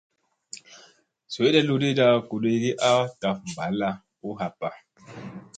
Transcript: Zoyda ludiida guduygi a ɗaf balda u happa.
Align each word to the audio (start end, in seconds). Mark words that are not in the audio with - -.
Zoyda 1.35 1.61
ludiida 1.67 2.07
guduygi 2.29 2.71
a 2.89 2.91
ɗaf 3.19 3.37
balda 3.57 3.89
u 4.27 4.29
happa. 4.39 4.69